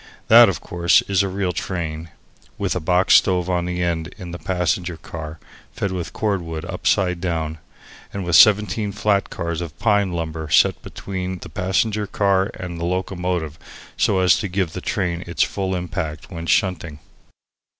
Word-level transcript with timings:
That, 0.29 0.49
of 0.49 0.61
course, 0.61 1.03
is 1.03 1.21
a 1.21 1.27
real 1.27 1.51
train, 1.51 2.09
with 2.57 2.75
a 2.75 2.79
box 2.79 3.13
stove 3.17 3.51
on 3.51 3.69
end 3.69 4.07
in 4.17 4.31
the 4.31 4.39
passenger 4.39 4.97
car, 4.97 5.37
fed 5.73 5.91
with 5.91 6.11
cordwood 6.11 6.65
upside 6.65 7.21
down, 7.21 7.59
and 8.11 8.25
with 8.25 8.35
seventeen 8.35 8.93
flat 8.93 9.29
cars 9.29 9.61
of 9.61 9.77
pine 9.77 10.11
lumber 10.11 10.49
set 10.49 10.81
between 10.81 11.37
the 11.37 11.49
passenger 11.49 12.07
car 12.07 12.49
and 12.55 12.79
the 12.79 12.85
locomotive 12.85 13.59
so 13.95 14.21
as 14.21 14.39
to 14.39 14.47
give 14.47 14.73
the 14.73 14.81
train 14.81 15.23
its 15.27 15.43
full 15.43 15.75
impact 15.75 16.31
when 16.31 16.47
shunting. 16.47 16.97